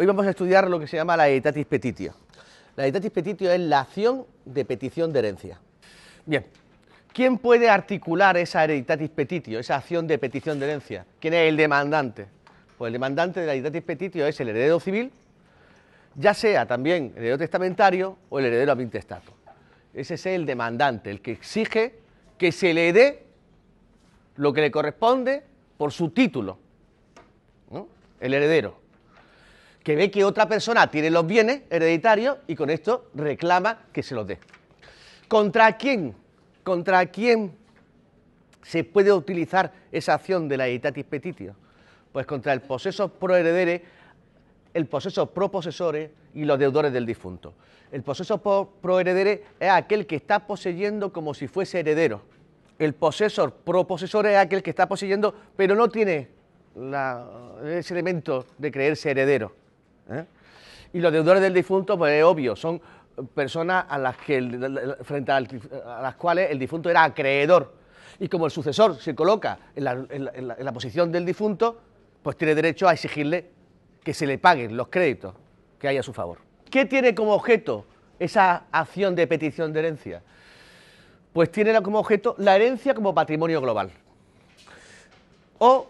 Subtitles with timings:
[0.00, 2.14] Hoy vamos a estudiar lo que se llama la editatis petitio.
[2.76, 5.58] La editatis petitio es la acción de petición de herencia.
[6.24, 6.46] Bien,
[7.12, 11.04] ¿quién puede articular esa editatis petitio, esa acción de petición de herencia?
[11.18, 12.28] ¿Quién es el demandante?
[12.76, 15.10] Pues el demandante de la editatis petitio es el heredero civil,
[16.14, 19.32] ya sea también el heredero testamentario o el heredero ab intestato.
[19.92, 21.98] Ese es el demandante, el que exige
[22.38, 23.26] que se le dé
[24.36, 25.42] lo que le corresponde
[25.76, 26.56] por su título,
[28.20, 28.87] el heredero
[29.88, 34.14] que ve que otra persona tiene los bienes hereditarios y con esto reclama que se
[34.14, 34.38] los dé.
[35.28, 36.14] ¿Contra quién?
[36.62, 37.52] ¿Contra quién
[38.62, 41.56] se puede utilizar esa acción de la editatis petitio?
[42.12, 43.82] Pues contra el poseso pro heredere,
[44.74, 47.54] el poseso pro posesore y los deudores del difunto.
[47.90, 52.20] El poseso pro heredere es aquel que está poseyendo como si fuese heredero.
[52.78, 56.28] El posesor pro posesore es aquel que está poseyendo pero no tiene
[57.64, 59.67] ese elemento de creerse heredero.
[60.10, 60.24] ¿Eh?
[60.92, 62.80] Y los deudores del difunto, pues es obvio, son
[63.34, 67.74] personas a las que, frente a las cuales el difunto era acreedor.
[68.20, 71.80] Y como el sucesor se coloca en la, posición del difunto,
[72.22, 73.50] pues tiene derecho a exigirle
[74.02, 75.34] que se le paguen los créditos
[75.78, 76.38] que hay a su favor.
[76.70, 77.86] ¿Qué tiene como objeto
[78.18, 80.22] esa acción de petición de herencia?
[81.32, 83.92] Pues tiene como objeto la herencia como patrimonio global.
[85.58, 85.86] O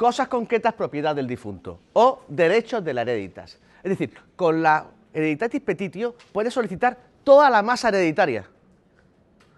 [0.00, 3.58] cosas concretas propiedad del difunto o derechos de la hereditas.
[3.82, 8.46] Es decir, con la hereditatis petitio puede solicitar toda la masa hereditaria.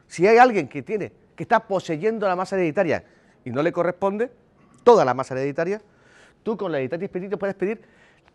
[0.08, 3.04] Si hay alguien que tiene, que está poseyendo la masa hereditaria
[3.44, 4.32] y no le corresponde,
[4.82, 5.80] toda la masa hereditaria,
[6.42, 7.80] tú con la hereditatis petitio puedes pedir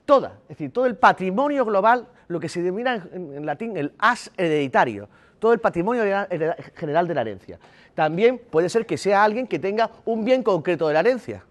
[0.05, 4.31] toda, es decir, todo el patrimonio global, lo que se denomina en, latín el as
[4.37, 6.05] hereditario, todo el patrimonio
[6.73, 7.59] general de la herencia.
[7.95, 11.43] También puede ser que sea alguien que tenga un bien concreto de la herencia.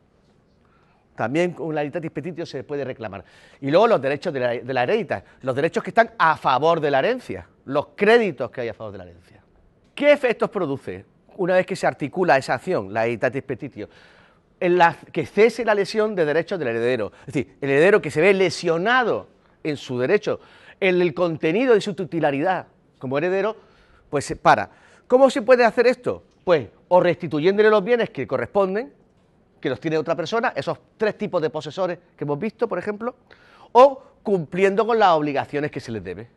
[1.16, 3.24] También con la hereditatis petitio se puede reclamar.
[3.60, 6.98] Y luego los derechos de la, heredita, los derechos que están a favor de la
[6.98, 9.42] herencia, los créditos que hay a favor de la herencia.
[9.94, 11.04] ¿Qué efectos produce
[11.36, 13.88] una vez que se articula esa acción, la hereditatis petitio?
[14.60, 17.12] En la, que cese la lesión de derechos del heredero.
[17.20, 19.28] Es decir, el heredero que se ve lesionado
[19.64, 20.40] en su derecho,
[20.80, 22.66] en el contenido de su titularidad
[22.98, 23.56] como heredero,
[24.10, 24.70] pues se para.
[25.06, 26.22] ¿Cómo se puede hacer esto?
[26.44, 28.92] Pues o restituyéndole los bienes que corresponden,
[29.66, 33.16] que los tiene otra persona, esos tres tipos de posesores que hemos visto, por ejemplo,
[33.72, 36.28] o cumpliendo con las obligaciones que se les debe.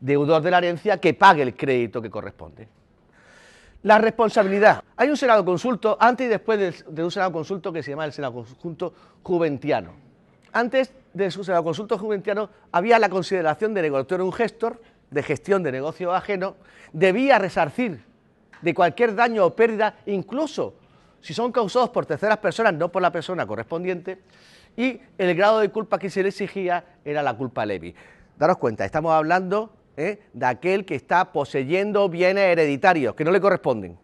[0.00, 2.66] Deudor de la herencia que pague el crédito que corresponde.
[3.84, 4.82] La responsabilidad.
[4.96, 8.12] Hay un Senado consulto, antes y después de, un Senado consulto que se llama el
[8.12, 8.92] Senado consulto
[9.22, 9.92] juventiano.
[10.52, 15.62] Antes de su Senado consulto juventiano había la consideración de negociar un gestor, de gestión
[15.62, 16.56] de negocio ajeno,
[16.92, 18.02] debía resarcir
[18.60, 20.74] de cualquier daño o pérdida, incluso
[21.26, 24.18] si son causados por terceras personas, no por la persona correspondiente,
[24.76, 27.92] y el grado de culpa que se le exigía era la culpa levi.
[28.38, 30.20] Daros cuenta, estamos hablando ¿eh?
[30.32, 33.98] de aquel que está poseyendo bienes hereditarios que no le corresponden.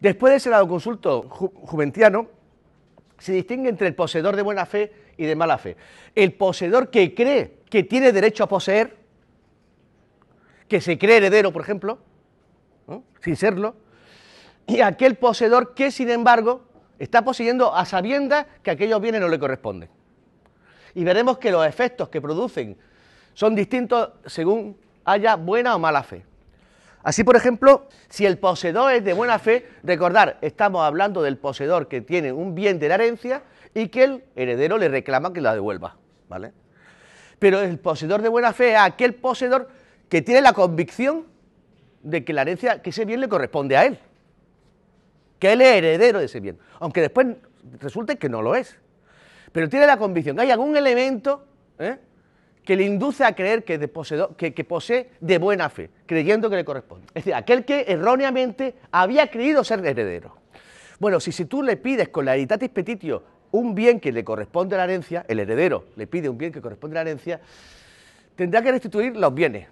[0.00, 2.26] Después de ese lado consulto juventiano,
[3.18, 5.76] se distingue entre el poseedor de buena fe y de mala fe.
[6.14, 8.96] El poseedor que cree que tiene derecho a poseer,
[10.66, 11.98] que se cree heredero, por ejemplo,
[13.20, 13.84] sin serlo,
[14.66, 16.62] y aquel poseedor que, sin embargo,
[16.98, 19.88] está poseyendo a sabiendas que aquellos bienes no le corresponden.
[20.94, 22.76] Y veremos que los efectos que producen
[23.34, 26.24] son distintos según haya buena o mala fe.
[27.02, 31.86] Así, por ejemplo, si el poseedor es de buena fe, recordar, estamos hablando del poseedor
[31.86, 33.42] que tiene un bien de la herencia
[33.74, 35.96] y que el heredero le reclama que la devuelva,
[36.28, 36.52] ¿vale?
[37.38, 39.68] Pero el poseedor de buena fe es aquel poseedor
[40.08, 41.26] que tiene la convicción
[42.02, 44.00] de que la herencia, que ese bien le corresponde a él
[45.38, 47.26] que él es heredero de ese bien, aunque después
[47.80, 48.76] resulte que no lo es.
[49.52, 51.44] Pero tiene la convicción que hay algún elemento
[51.78, 51.98] ¿eh?
[52.64, 57.06] que le induce a creer que, posee de buena fe, creyendo que le corresponde.
[57.08, 60.36] Es decir, aquel que erróneamente había creído ser heredero.
[60.98, 63.22] Bueno, si, si tú le pides con la editatis petitio
[63.52, 66.60] un bien que le corresponde a la herencia, el heredero le pide un bien que
[66.60, 67.40] corresponde a la herencia,
[68.34, 69.68] tendrá que restituir los bienes,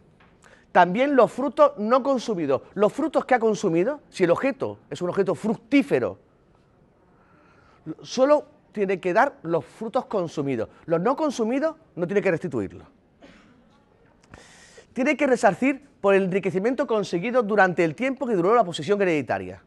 [0.74, 2.62] también los frutos no consumidos.
[2.74, 6.18] Los frutos que ha consumido, si el objeto es un objeto fructífero,
[8.02, 10.68] solo tiene que dar los frutos consumidos.
[10.86, 12.88] Los no consumidos no tiene que restituirlos.
[14.92, 19.62] Tiene que resarcir por el enriquecimiento conseguido durante el tiempo que duró la posesión hereditaria.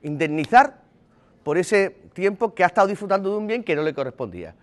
[0.00, 0.80] Indemnizar
[1.42, 4.54] por ese tiempo que ha estado disfrutando de un bien que no le correspondía.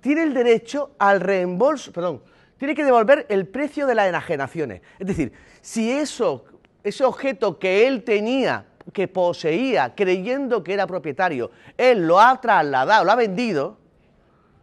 [0.00, 2.20] Tiene el derecho al reembolso, perdón,
[2.58, 4.80] tiene que devolver el precio de las enajenaciones.
[4.98, 6.44] Es decir, si eso,
[6.82, 13.04] ese objeto que él tenía que poseía, creyendo que era propietario, él lo ha trasladado,
[13.04, 13.78] lo ha vendido,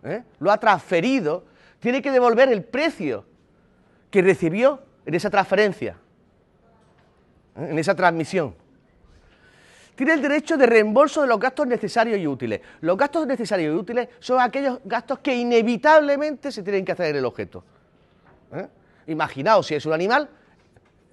[0.03, 0.23] ¿eh?
[0.39, 1.43] lo ha transferido,
[1.79, 3.25] tiene que devolver el precio
[4.09, 5.97] que recibió en esa transferencia,
[7.57, 7.67] ¿eh?
[7.69, 8.55] en esa transmisión.
[9.95, 12.61] Tiene el derecho de reembolso de los gastos necesarios y útiles.
[12.81, 17.17] Los gastos necesarios y útiles son aquellos gastos que inevitablemente se tienen que hacer en
[17.17, 17.63] el objeto.
[18.55, 18.67] ¿Eh?
[19.07, 20.29] Imaginaos si es un animal,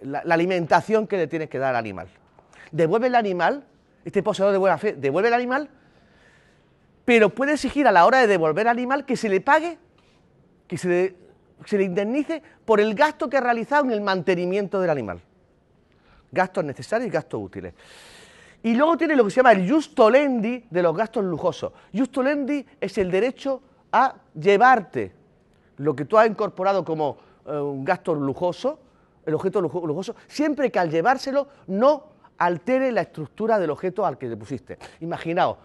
[0.02, 2.08] la, alimentación que le tienes que dar al animal.
[2.70, 3.64] Devuelve el animal,
[4.04, 5.69] este poseedor de buena fe, devuelve el animal,
[7.04, 9.78] pero puede exigir a la hora de devolver al animal que se le pague,
[10.69, 11.16] que se le,
[11.64, 15.20] se le indemnice por el gasto que ha realizado en el mantenimiento del animal.
[16.31, 17.75] Gastos necesarios y gastos útiles.
[18.62, 21.72] Y luego tiene lo que se llama el justolendi de los gastos lujosos.
[21.92, 25.12] Justolendi es el derecho a llevarte
[25.78, 27.16] lo que tú has incorporado como
[27.50, 28.79] un gasto lujoso,
[29.26, 34.29] el objeto lujoso, siempre que al llevárselo no altere la estructura del objeto al que
[34.29, 34.79] le pusiste.
[35.00, 35.58] Imaginaos,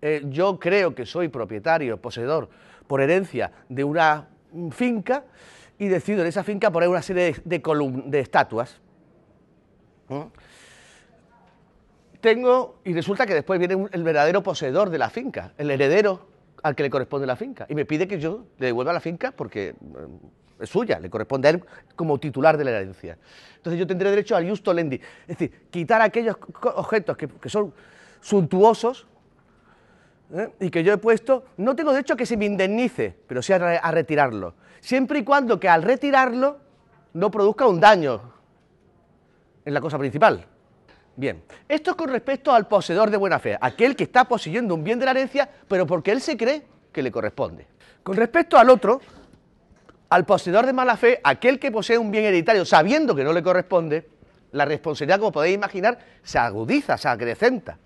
[0.00, 2.48] eh, yo creo que soy propietario, poseedor,
[2.86, 4.28] por herencia de una
[4.70, 5.24] finca
[5.78, 8.80] y decido en esa finca poner una serie de, estatuas.
[12.20, 16.33] Tengo, y resulta que después viene el verdadero poseedor de la finca, el heredero
[16.64, 19.32] al que le corresponde la finca, y me pide que yo le devuelva la finca
[19.32, 19.74] porque eh,
[20.60, 21.62] es suya, le corresponde a él
[21.94, 23.18] como titular de la herencia.
[23.56, 26.36] Entonces yo tendré derecho al justo lendi, es decir, quitar aquellos
[26.74, 27.74] objetos que, son
[28.22, 29.06] suntuosos
[30.32, 30.52] ¿eh?
[30.58, 33.52] y que yo he puesto, no tengo derecho a que se me indemnice, pero sí
[33.52, 36.60] a, retirarlo, siempre y cuando que al retirarlo
[37.12, 38.22] no produzca un daño
[39.66, 40.46] en la cosa principal.
[41.16, 44.82] Bien, esto es con respecto al poseedor de buena fe, aquel que está poseyendo un
[44.82, 46.62] bien de la herencia, pero porque él se cree
[46.92, 47.66] que le corresponde.
[48.02, 49.00] Con respecto al otro,
[50.08, 53.42] al poseedor de mala fe, aquel que posee un bien hereditario sabiendo que no le
[53.42, 54.08] corresponde,
[54.52, 57.78] la responsabilidad, como podéis imaginar, se agudiza, se acrecenta.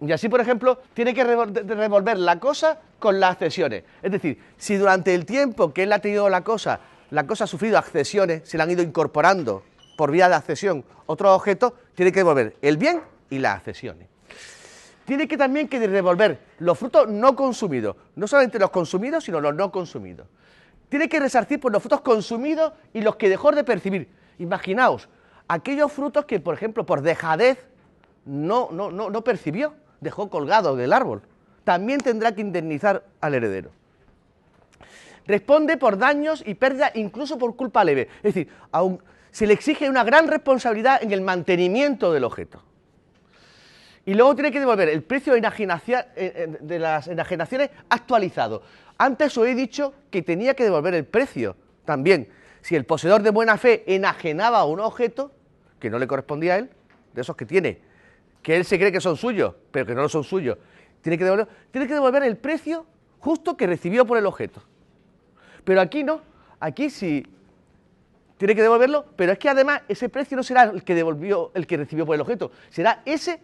[0.00, 3.84] Y así, por ejemplo, tiene que revolver la cosa con las accesiones.
[4.02, 6.80] Es decir, si durante el tiempo que él ha tenido la cosa,
[7.10, 9.62] la cosa ha sufrido accesiones, se le han ido incorporando
[9.96, 14.08] por vía de accesión otros objetos, tiene que devolver el bien y las accesiones.
[15.04, 19.54] Tiene que también que devolver los frutos no consumidos, no solamente los consumidos, sino los
[19.54, 20.26] no consumidos
[20.94, 24.08] tiene que resarcir por los frutos consumidos y los que dejó de percibir.
[24.38, 25.08] Imaginaos,
[25.48, 27.66] aquellos frutos que, por ejemplo, por dejadez
[28.24, 31.22] no, no, no, no percibió, dejó colgado del árbol.
[31.64, 33.70] También tendrá que indemnizar al heredero.
[35.26, 38.08] Responde por daños y pérdidas, incluso por culpa leve.
[38.18, 39.02] Es decir, aún
[39.34, 42.62] se le exige una gran responsabilidad en el mantenimiento del objeto.
[44.06, 48.62] Y luego tiene que devolver el precio de, eh, eh, de las enajenaciones actualizado.
[48.96, 52.28] Antes os he dicho que tenía que devolver el precio también.
[52.60, 55.32] Si el poseedor de buena fe enajenaba un objeto
[55.80, 56.70] que no le correspondía a él,
[57.12, 57.80] de esos que tiene,
[58.40, 60.58] que él se cree que son suyos, pero que no lo son suyos,
[61.02, 62.86] tiene que devolver, tiene que devolver el precio
[63.18, 64.62] justo que recibió por el objeto.
[65.64, 66.20] Pero aquí no,
[66.60, 67.26] aquí sí
[68.36, 71.66] tiene que devolverlo, pero es que además ese precio no será el que devolvió, el
[71.66, 73.40] que recibió por el objeto, será ese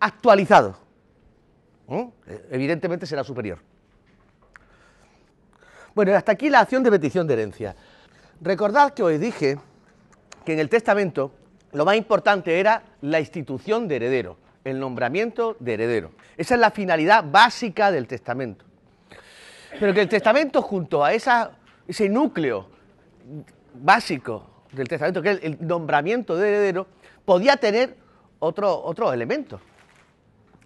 [0.00, 0.78] actualizado.
[1.88, 2.04] ¿Mm?
[2.50, 3.58] Evidentemente será superior.
[5.94, 7.76] Bueno, hasta aquí la acción de petición de herencia.
[8.40, 9.58] Recordad que os dije
[10.44, 11.32] que en el testamento
[11.72, 16.12] lo más importante era la institución de heredero, el nombramiento de heredero.
[16.36, 18.64] Esa es la finalidad básica del testamento.
[19.78, 22.68] Pero que el testamento junto a ese núcleo
[23.74, 26.86] básico del testamento, que es el nombramiento de heredero,
[27.24, 27.96] podía tener
[28.38, 29.60] otro, otro elemento.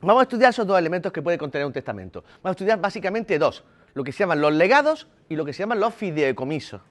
[0.00, 2.22] Vamos a estudiar esos dos elementos que puede contener un testamento.
[2.42, 5.60] Vamos a estudiar básicamente dos lo que se llaman los legados y lo que se
[5.60, 6.82] llaman los fideicomisos.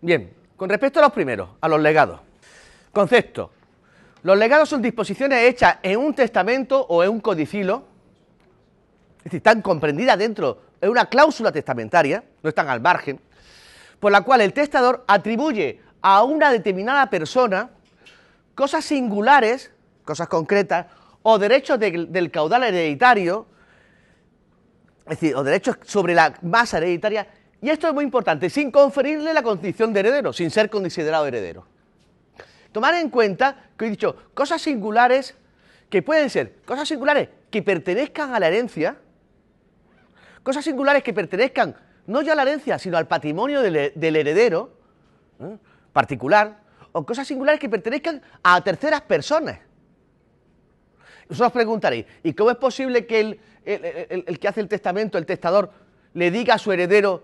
[0.00, 2.20] Bien, con respecto a los primeros, a los legados.
[2.92, 3.50] Concepto.
[4.22, 7.84] Los legados son disposiciones hechas en un testamento o en un codicilo,
[9.18, 13.20] es decir, están comprendidas dentro de una cláusula testamentaria, no están al margen,
[14.00, 17.70] por la cual el testador atribuye a una determinada persona
[18.54, 19.70] cosas singulares,
[20.04, 20.86] cosas concretas,
[21.22, 23.46] o derechos del caudal hereditario,
[25.04, 27.26] es decir, o derechos sobre la masa hereditaria,
[27.60, 31.66] y esto es muy importante, sin conferirle la condición de heredero, sin ser considerado heredero.
[32.72, 35.34] Tomar en cuenta que he dicho cosas singulares
[35.90, 38.96] que pueden ser cosas singulares que pertenezcan a la herencia,
[40.42, 41.76] cosas singulares que pertenezcan
[42.10, 44.72] no ya a la herencia, sino al patrimonio del, heredero
[45.40, 45.56] ¿eh?
[45.92, 46.58] particular,
[46.92, 49.60] o cosas singulares que pertenezcan a terceras personas.
[51.28, 55.70] Vosotros preguntaréis, ¿y cómo es posible que el, el, que hace el testamento, el testador,
[56.12, 57.22] le diga a su heredero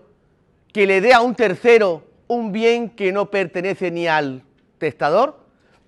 [0.71, 4.43] que le dé a un tercero un bien que no pertenece ni al
[4.77, 5.39] testador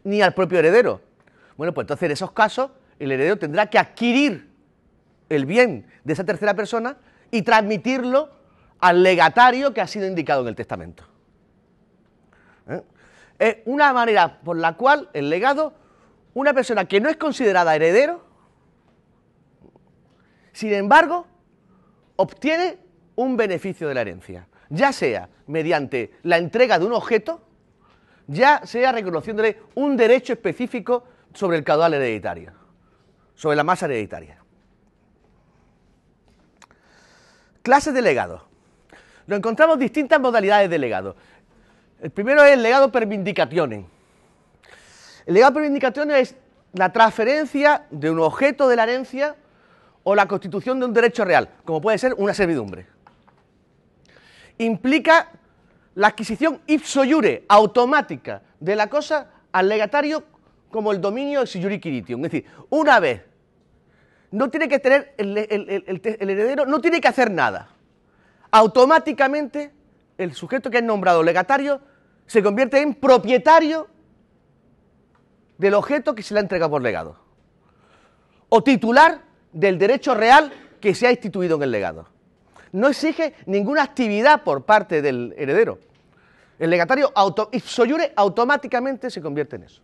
[0.03, 1.01] ni al propio heredero.
[1.55, 4.49] Bueno, pues entonces en esos casos el heredero tendrá que adquirir
[5.29, 6.97] el bien de esa tercera persona
[7.31, 8.38] y transmitirlo
[8.79, 11.03] al legatario que ha sido indicado en el testamento.
[12.67, 12.81] ¿Eh?
[13.37, 15.73] Es una manera por la cual el legado,
[16.33, 18.25] una persona que no es considerada heredero,
[20.51, 21.25] sin embargo,
[22.17, 22.77] obtiene
[23.15, 27.41] un beneficio de la herencia, ya sea mediante la entrega de un objeto,
[28.27, 32.51] ya sea reconociéndole un derecho específico sobre el caudal hereditario,
[33.35, 34.37] sobre la masa hereditaria.
[37.61, 38.48] Clases de legado.
[39.29, 41.15] Nos encontramos distintas modalidades de legado.
[42.01, 43.85] El primero es el legado per vindicationem.
[45.27, 46.35] El legado per vindicationem es
[46.73, 49.35] la transferencia de un objeto de la herencia
[50.01, 52.87] o la constitución de un derecho real, como puede ser una servidumbre.
[54.57, 55.29] Implica
[55.93, 60.23] la adquisición ipso iure, automática, de la cosa al legatario
[60.71, 62.25] como el dominio si iure quiritium.
[62.25, 63.21] Es decir, una vez,
[64.31, 67.75] no tiene que tener, el heredero no tiene que hacer nada.
[68.51, 69.71] Automáticamente,
[70.17, 71.81] el sujeto que es nombrado legatario
[72.25, 73.87] se convierte en propietario
[75.57, 77.17] del objeto que se le ha entregado por legado.
[78.49, 82.07] O titular del derecho real que se ha instituido en el legado.
[82.71, 85.79] No exige ninguna actividad por parte del heredero.
[86.57, 87.49] El legatario auto,
[88.15, 89.81] automáticamente se convierte en eso.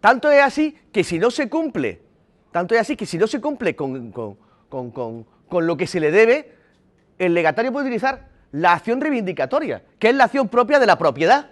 [0.00, 2.00] Tanto es así que si no se cumple,
[2.50, 5.26] tanto es así que si no se cumple con, con
[5.58, 6.52] lo que se le debe,
[7.18, 11.50] el legatario puede utilizar la acción reivindicatoria, que es la acción propia de la propiedad.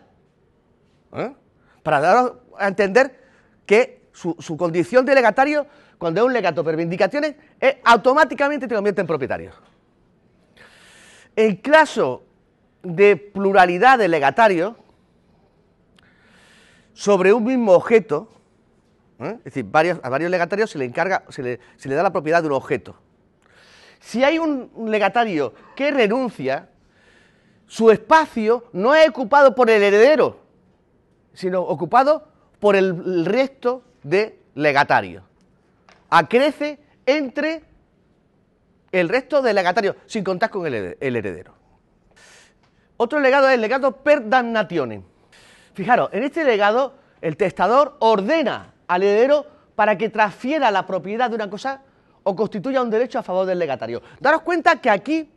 [1.12, 1.32] ¿eh?
[1.82, 3.18] Para dar a entender
[3.66, 5.66] que su, condición de legatario
[5.98, 9.52] cuando es un legato per vindicaciones, es, automáticamente te convierte en propietario.
[11.34, 12.24] En caso
[12.82, 14.74] de pluralidad de legatarios
[16.94, 18.28] sobre un mismo objeto,
[19.20, 19.36] ¿eh?
[19.38, 19.66] es decir,
[20.02, 22.96] a varios legatarios se le, encarga, se le da la propiedad de un objeto.
[24.00, 26.68] Si hay un legatario que renuncia,
[27.66, 30.40] su espacio no es ocupado por el heredero,
[31.32, 32.28] sino ocupado
[32.60, 35.28] por el resto de legatarios
[36.10, 37.62] acrece entre
[38.92, 41.54] el resto de legatarios, sin contar con el heredero.
[42.96, 45.02] Otro legado es el legado per damnatione.
[45.74, 51.36] Fijaros, en este legado el testador ordena al heredero para que transfiera la propiedad de
[51.36, 51.82] una cosa
[52.28, 54.02] o constituya un derecho a favor del legatario.
[54.20, 55.30] Daros cuenta que aquí,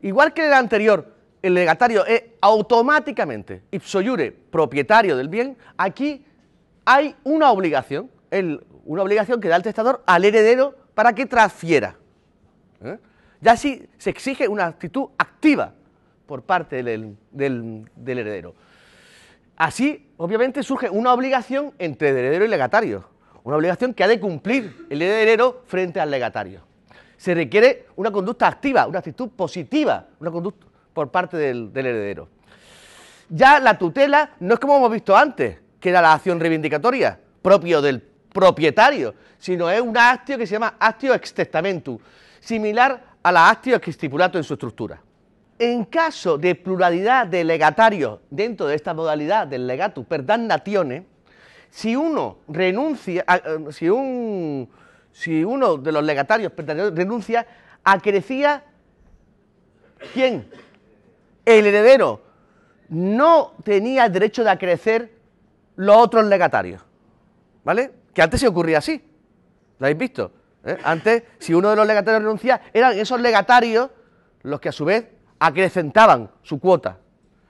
[0.00, 6.24] igual que en el anterior, el legatario es automáticamente ipso iure propietario del bien, aquí
[6.86, 8.10] hay una obligación,
[8.84, 11.96] una obligación que da el testador al heredero para que transfiera.
[12.82, 12.98] ¿eh?
[13.42, 15.74] Ya así se exige una actitud activa
[16.24, 17.16] por parte del,
[18.06, 18.54] heredero.
[19.56, 23.04] Así, obviamente, surge una obligación entre heredero y legatario,
[23.44, 26.62] una obligación que ha de cumplir el heredero frente al legatario.
[27.16, 32.28] Se requiere una conducta activa, una actitud positiva, una conducta por parte del, heredero.
[33.28, 37.80] Ya la tutela no es como hemos visto antes, que era la acción reivindicatoria, propio
[37.80, 42.00] del propietario, sino es un actio que se llama actio ex testamentu,
[42.40, 45.00] similar a la actio ex stipulato en su estructura.
[45.58, 51.06] En caso de pluralidad de legatarios dentro de esta modalidad del legatus per damnatione,
[51.70, 54.68] si uno renuncia, eh, si, un,
[55.12, 57.46] si uno de los legatarios renuncia,
[57.84, 58.64] acrecía
[60.12, 60.48] ¿quién?
[61.44, 62.22] El heredero
[62.88, 65.12] no tenía el derecho de acrecer
[65.76, 66.82] los otros legatarios.
[67.62, 67.92] ¿Vale?
[68.14, 69.02] que antes se ocurría así.
[69.78, 70.32] ¿Lo habéis visto?
[70.64, 70.76] ¿Eh?
[70.84, 73.90] Antes, si uno de los legatarios renuncia, eran esos legatarios
[74.42, 75.06] los que a su vez
[75.38, 76.98] acrecentaban su cuota.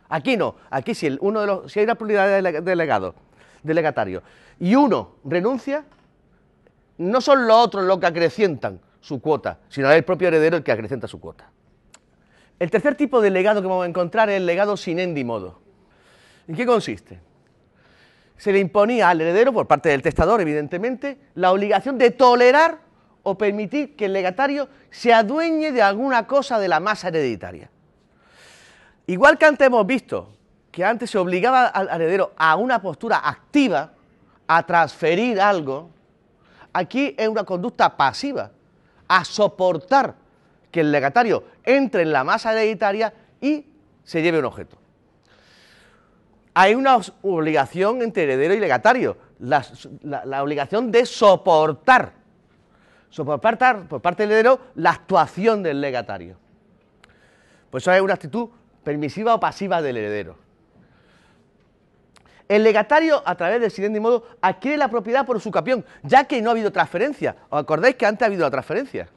[0.09, 3.15] Aquí no, aquí si, uno de los, si hay una pluralidad de legados,
[3.63, 4.23] de legatarios,
[4.59, 5.85] y uno renuncia,
[6.99, 10.73] no son los otros los que acrecientan su cuota, sino el propio heredero el que
[10.73, 11.51] acrecenta su cuota.
[12.59, 15.61] El tercer tipo de legado que vamos a encontrar es el legado sin endi modo.
[16.47, 17.21] ¿En qué consiste?
[18.41, 22.79] se le imponía al heredero, por parte del testador, evidentemente, la obligación de tolerar
[23.23, 27.69] o permitir que el legatario se adueñe de alguna cosa de la masa hereditaria.
[29.07, 30.33] Igual que antes hemos visto
[30.71, 33.93] que antes se obligaba al heredero a una postura activa,
[34.47, 35.91] a transferir algo,
[36.73, 38.51] aquí es una conducta pasiva,
[39.09, 40.15] a soportar
[40.71, 43.67] que el legatario entre en la masa hereditaria y
[44.05, 44.81] se lleve un objeto
[46.55, 52.13] hay una obligación entre heredero y legatario, la, obligación de soportar,
[53.09, 56.37] soportar por parte del heredero la actuación del legatario.
[57.71, 58.49] Pues eso es una actitud
[58.83, 60.37] permisiva o pasiva del heredero.
[62.51, 66.51] El legatario, a través del siguiente modo, adquiere la propiedad por usucapión, ya que no
[66.51, 67.37] ha habido transferencia.
[67.49, 69.09] ¿Os acordáis que antes ha habido la transferencia?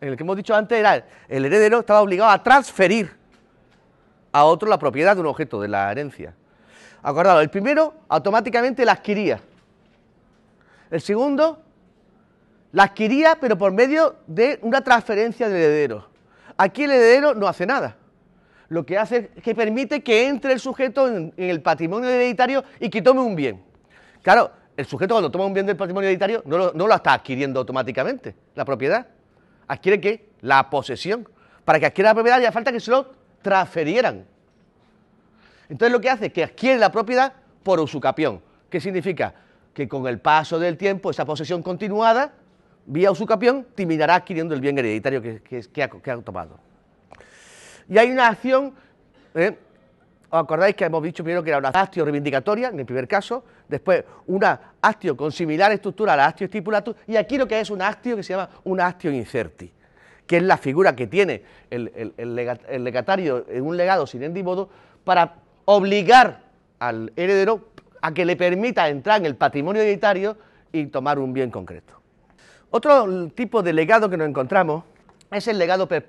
[0.00, 3.12] En el que hemos dicho antes era el heredero estaba obligado a transferir
[4.32, 6.34] a otro la propiedad de un objeto de la herencia.
[7.00, 9.38] Acordado, el primero automáticamente la adquiría.
[10.90, 11.62] El segundo
[12.72, 16.08] la adquiría, pero por medio de una transferencia del heredero.
[16.56, 17.98] Aquí el heredero no hace nada.
[18.68, 22.88] Lo que hace es que permite que entre el sujeto en, el patrimonio hereditario y
[22.88, 23.62] que tome un bien.
[24.22, 28.34] Claro, el sujeto cuando toma un bien del patrimonio hereditario no lo, está adquiriendo automáticamente,
[28.54, 29.06] la propiedad.
[29.68, 30.28] Adquiere qué?
[30.40, 31.28] La posesión.
[31.64, 34.24] Para que adquiera la propiedad ya falta que se lo transferieran.
[35.68, 38.40] Entonces lo que hace es que adquiere la propiedad por usucapión.
[38.68, 39.34] ¿Qué significa?
[39.72, 42.32] Que con el paso del tiempo, esa posesión continuada,
[42.86, 46.58] vía usucapión, terminará adquiriendo el bien hereditario que, ha, tomado.
[47.88, 48.72] Y hay una acción,
[49.34, 49.56] ¿eh?
[50.30, 53.44] ¿os acordáis que hemos dicho primero que era una actio reivindicatoria, en el primer caso,
[53.68, 57.70] después una actio con similar estructura a la actio stipulatus, y aquí lo que es
[57.70, 59.70] una actio que se llama una actio incerti,
[60.26, 62.14] que es la figura que tiene el,
[62.84, 64.68] legatario en un legado sin endimodo
[65.04, 65.34] para
[65.66, 66.40] obligar
[66.78, 67.68] al heredero
[68.00, 70.36] a que le permita entrar en el patrimonio hereditario
[70.72, 71.94] y tomar un bien concreto.
[72.70, 74.82] Otro tipo de legado que nos encontramos
[75.30, 76.04] es el legado per.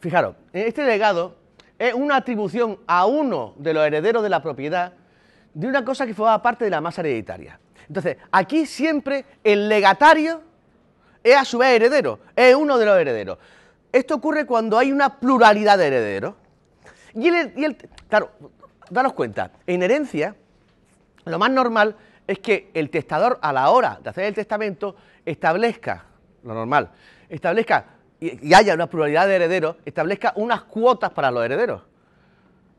[0.00, 1.36] Fijaros, este legado
[1.78, 4.92] es una atribución a uno de los herederos de la propiedad
[5.54, 7.58] de una cosa que formaba parte de la masa hereditaria.
[7.88, 10.42] Entonces, aquí siempre el legatario
[11.22, 13.38] es a su vez heredero, es uno de los herederos.
[13.92, 16.34] Esto ocurre cuando hay una pluralidad de herederos.
[17.14, 17.76] Y el,
[18.08, 18.30] claro,
[18.88, 20.34] daros cuenta, en herencia,
[21.24, 21.96] lo más normal
[22.26, 24.96] es que el testador a la hora de hacer el testamento
[25.26, 26.06] establezca,
[26.42, 26.90] lo normal,
[27.28, 27.86] establezca
[28.20, 31.82] y, haya una pluralidad de herederos, establezca unas cuotas para los herederos.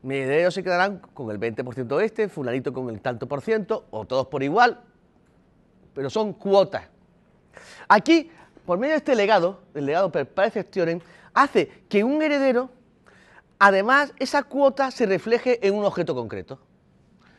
[0.02, 4.04] Mis herederos se quedarán con el 20% este, fulanito con el tanto por ciento, o
[4.04, 4.80] todos por igual,
[5.94, 6.84] pero son cuotas.
[7.88, 8.30] Aquí,
[8.66, 11.00] por medio de este legado, el legado per preceptionem,
[11.34, 12.70] hace que un heredero
[13.58, 16.58] además esa cuota se refleje en un objeto concreto.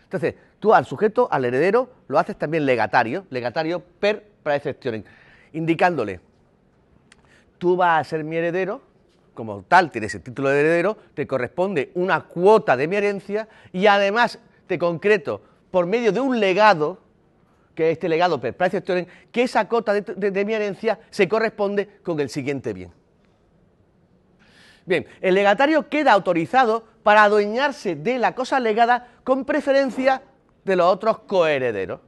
[0.04, 5.04] Entonces, tú al sujeto, al heredero, lo haces también legatario, legatario per praeceptionem,
[5.56, 6.20] indicándole,
[7.58, 8.82] tú vas a ser mi heredero,
[9.34, 13.88] como tal, tienes el título de heredero, te corresponde una cuota de mi herencia y
[13.88, 15.42] además te concreto,
[15.72, 17.00] por medio de un legado,
[17.74, 22.20] que es este legado per praeceptionem, que esa cuota de mi herencia se corresponde con
[22.20, 22.92] el siguiente bien.
[24.86, 30.22] Bien, el legatario queda autorizado para adueñarse de la cosa legada con preferencia
[30.64, 32.00] de los otros coherederos.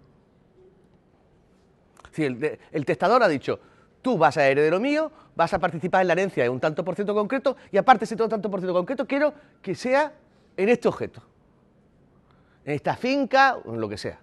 [2.17, 3.60] Si el, el, testador ha dicho,
[4.01, 6.95] tú vas a heredero mío, vas a participar en la herencia en un tanto por
[6.95, 10.13] ciento concreto y aparte ese tanto por ciento concreto quiero que sea
[10.58, 11.21] en este objeto,
[12.65, 14.19] en esta finca o en lo que sea.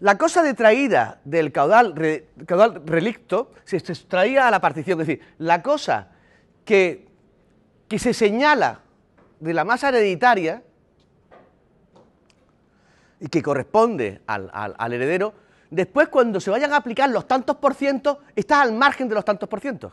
[0.00, 1.94] La cosa detraída del caudal,
[2.86, 6.08] relicto se extraía a la partición, es decir, la cosa
[6.64, 7.06] que,
[7.98, 8.80] se señala
[9.40, 10.62] de la masa hereditaria
[13.20, 15.34] y que corresponde al, heredero,
[15.74, 19.24] después cuando se vayan a aplicar los tantos por ciento, estás al margen de los
[19.24, 19.92] tantos por ciento.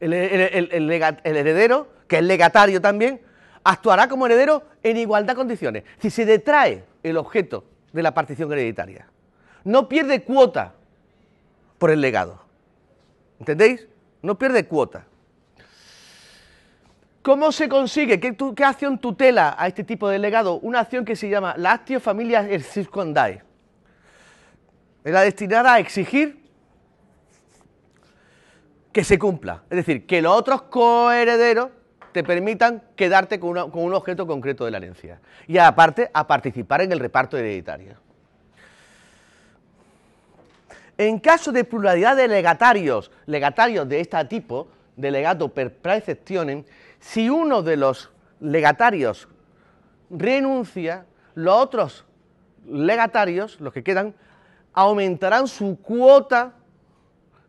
[0.00, 3.20] El, heredero, que es legatario también,
[3.62, 5.84] actuará como heredero en igualdad de condiciones.
[5.98, 9.06] Si se detrae el objeto de la partición hereditaria,
[9.64, 10.74] no pierde cuota
[11.78, 12.42] por el legado.
[13.38, 13.86] ¿Entendéis?
[14.22, 15.06] No pierde cuota.
[17.22, 18.18] ¿Cómo se consigue?
[18.18, 20.58] ¿Qué, acción tutela a este tipo de legado?
[20.60, 23.49] Una acción que se llama la Actio Familia Circondae.
[25.04, 26.40] Es la destinada a exigir
[28.92, 29.62] que se cumpla.
[29.70, 31.70] Es decir, que los otros coherederos
[32.12, 35.20] te permitan quedarte con, un objeto concreto de la herencia.
[35.46, 37.94] Y aparte, a participar en el reparto hereditario.
[40.98, 46.64] En caso de pluralidad de legatarios, legatarios de este tipo, de legato per praeceptionem,
[46.98, 48.10] si uno de los
[48.40, 49.28] legatarios
[50.10, 52.04] renuncia, los otros
[52.68, 54.14] legatarios, los que quedan,
[54.72, 56.54] aumentarán su cuota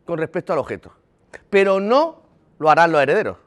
[0.04, 0.92] con respecto al objeto,
[1.48, 2.22] pero no
[2.58, 3.38] lo harán los herederos,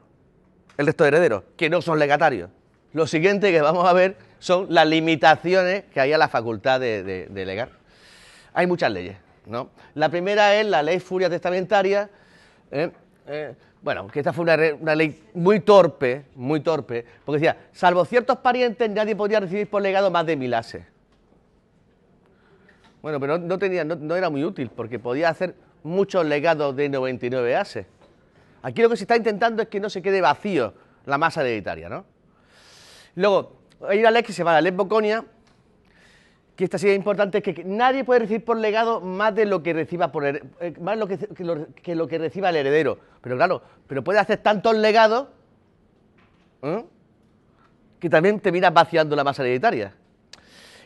[0.76, 2.50] el resto de herederos, que no son legatarios.
[2.92, 7.28] Lo siguiente que vamos a ver son las limitaciones que hay a la facultad de,
[7.32, 7.70] legar.
[8.54, 9.70] Hay muchas leyes, ¿no?
[9.94, 12.08] La primera es la ley furia testamentaria,
[12.70, 12.90] ¿eh?
[13.26, 18.38] Eh, bueno, que esta fue una, ley muy torpe, muy torpe, porque decía, salvo ciertos
[18.38, 20.84] parientes, nadie podía recibir por legado más de mil ases.
[23.06, 27.54] Bueno, pero no, tenía, no, era muy útil, porque podía hacer muchos legados de 99
[27.54, 27.86] ases.
[28.62, 31.88] Aquí lo que se está intentando es que no se quede vacío la masa hereditaria,
[31.88, 32.04] ¿no?
[33.14, 35.24] Luego, hay una ley que se llama la ley Boconia,
[36.56, 39.72] que esta sí es importante, que nadie puede recibir por legado más de lo que
[39.72, 40.42] reciba por eh,
[40.80, 42.98] más lo que, lo, que, reciba el heredero.
[43.20, 45.28] Pero claro, pero puede hacer tantos legados
[46.62, 46.84] ¿eh?
[48.00, 49.94] que también termina vaciando la masa hereditaria.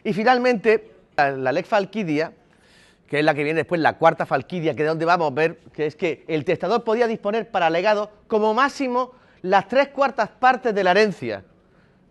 [0.04, 2.32] Y finalmente, la, Lex Falquidia,
[3.06, 5.58] que es la que viene después, la cuarta Falquidia, que es donde vamos a ver,
[5.72, 10.74] que es que el testador podía disponer para legado como máximo las tres cuartas partes
[10.74, 11.44] de la herencia,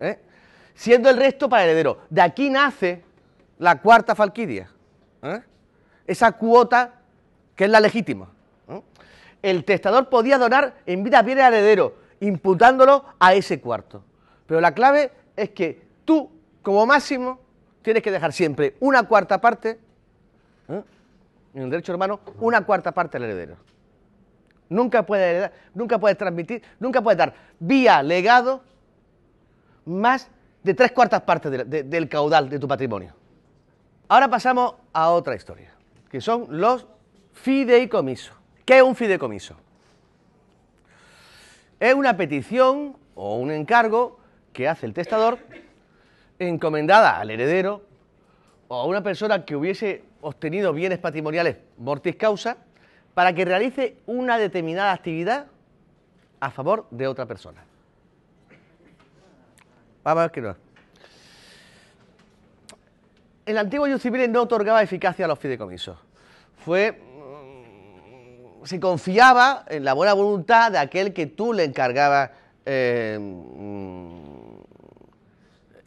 [0.00, 0.18] ¿eh?
[0.74, 2.00] siendo el resto para heredero.
[2.10, 3.02] De aquí nace
[3.58, 4.70] la cuarta falquidia.
[5.22, 5.40] ¿eh?
[6.06, 6.94] Esa cuota
[7.54, 8.28] que es la legítima.
[9.42, 14.04] El testador podía donar en vida bien al heredero, imputándolo a ese cuarto.
[14.46, 16.30] Pero la clave es que tú,
[16.62, 17.40] como máximo,
[17.82, 19.78] tienes que dejar siempre una cuarta parte,
[20.68, 20.82] ¿eh?
[21.54, 23.56] en el derecho hermano, una cuarta parte al heredero.
[24.68, 28.62] Nunca puedes heredar, nunca puedes transmitir, nunca puedes dar vía legado
[29.84, 30.30] más
[30.62, 33.14] de tres cuartas partes del caudal de tu patrimonio.
[34.08, 35.72] Ahora pasamos a otra historia,
[36.10, 36.86] que son los
[37.32, 38.36] fideicomisos.
[38.64, 39.56] ¿Qué es un fideicomiso?
[41.80, 44.20] Es una petición o un encargo
[44.52, 45.38] que hace el testador
[46.40, 47.82] encomendada al heredero
[48.68, 52.56] o a una persona que hubiese obtenido bienes patrimoniales mortis causa
[53.14, 55.46] para que realice una determinada actividad
[56.40, 57.62] a favor de otra persona.
[60.02, 60.70] Vamos a ver qué no
[63.50, 65.98] el antiguo Ius civil no otorgaba eficacia a los fideicomisos.
[66.64, 72.30] Fue, mm, se confiaba en la buena voluntad de aquel que tú le encargabas
[72.64, 73.18] eh,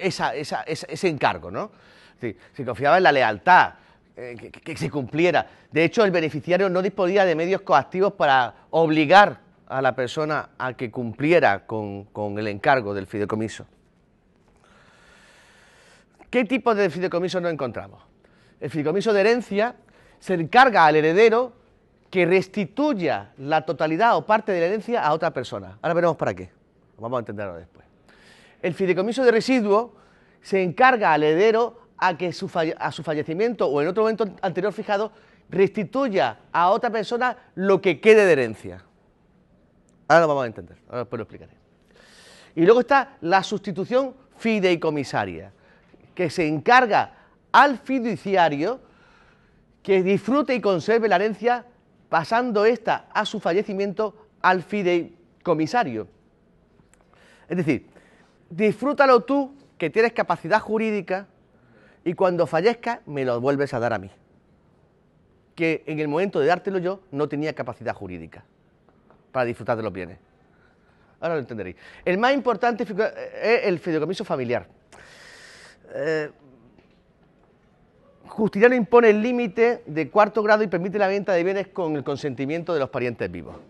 [0.04, 1.72] ese encargo, ¿no?
[2.20, 3.74] se confiaba en la lealtad,
[4.16, 5.46] eh, que, se cumpliera.
[5.72, 10.74] De hecho, el beneficiario no disponía de medios coactivos para obligar a la persona a
[10.74, 13.66] que cumpliera con el encargo del fideicomiso.
[16.30, 18.02] ¿Qué tipo de fideicomiso no encontramos?
[18.60, 19.76] El fideicomiso de herencia
[20.20, 21.54] se encarga al heredero
[22.10, 25.78] que restituya la totalidad o parte de la herencia a otra persona.
[25.82, 26.50] Ahora veremos para qué.
[26.98, 27.86] Vamos a entenderlo después.
[28.64, 29.94] El fideicomiso de residuo
[30.42, 35.12] se encarga al heredero a que a su fallecimiento o en otro momento anterior fijado
[35.50, 38.84] restituya a otra persona lo que quede de herencia.
[40.08, 41.54] Ahora lo vamos a entender, ahora después lo explicaré.
[42.56, 45.52] Y luego está la sustitución fideicomisaria
[46.16, 47.14] que se encarga
[47.52, 48.80] al fiduciario
[49.82, 51.66] que disfrute y conserve la herencia
[52.08, 56.08] pasando esta a su fallecimiento al fideicomisario.
[57.50, 57.93] Es decir,
[58.56, 61.28] disfrútalo tú que tienes capacidad jurídica
[62.04, 64.12] y cuando fallezca me lo vuelves a dar a mí.
[65.56, 68.44] Que en el momento de dártelo yo no tenía capacidad jurídica
[69.32, 70.18] para disfrutar de los bienes.
[71.20, 71.78] Ahora lo entenderéis.
[72.04, 74.68] El más importante es el fideicomiso familiar.
[75.96, 76.32] Eh,
[78.28, 82.04] Justiniano impone el límite de cuarto grado y permite la venta de bienes con el
[82.04, 83.56] consentimiento de los parientes vivos.